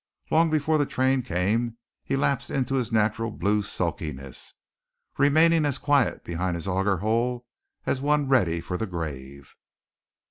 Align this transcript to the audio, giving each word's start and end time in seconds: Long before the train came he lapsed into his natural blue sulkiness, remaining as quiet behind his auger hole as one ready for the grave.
Long 0.31 0.49
before 0.49 0.79
the 0.79 0.87
train 0.87 1.21
came 1.21 1.77
he 2.03 2.15
lapsed 2.15 2.49
into 2.49 2.73
his 2.73 2.91
natural 2.91 3.29
blue 3.29 3.61
sulkiness, 3.61 4.55
remaining 5.19 5.63
as 5.63 5.77
quiet 5.77 6.23
behind 6.23 6.55
his 6.55 6.67
auger 6.67 6.97
hole 6.97 7.45
as 7.85 8.01
one 8.01 8.27
ready 8.27 8.61
for 8.61 8.77
the 8.77 8.87
grave. 8.87 9.53